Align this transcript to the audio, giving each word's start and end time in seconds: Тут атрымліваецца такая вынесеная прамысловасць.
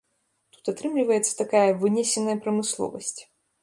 Тут 0.55 0.71
атрымліваецца 0.73 1.33
такая 1.43 1.71
вынесеная 1.87 2.37
прамысловасць. 2.45 3.19